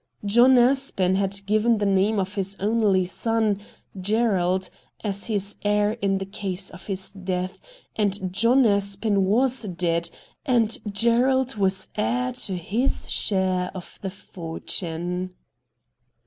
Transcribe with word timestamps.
John 0.25 0.57
Aspen 0.57 1.13
had 1.13 1.45
given 1.45 1.77
the 1.77 1.85
name 1.85 2.17
of 2.17 2.33
his 2.33 2.57
only 2.59 3.05
son, 3.05 3.59
Gerald, 3.95 4.71
as 5.03 5.25
his 5.25 5.53
heir 5.63 5.91
in 5.91 6.17
the 6.17 6.25
case 6.25 6.71
of 6.71 6.87
his 6.87 7.11
death, 7.11 7.59
and 7.95 8.33
John 8.33 8.65
Aspen 8.65 9.25
was 9.25 9.61
dead, 9.61 10.09
and 10.43 10.75
Gerald 10.91 11.55
was 11.55 11.87
heir 11.95 12.31
to 12.31 12.57
his 12.57 13.11
share 13.11 13.69
of 13.75 13.99
the 14.01 14.09
fortune. 14.09 15.35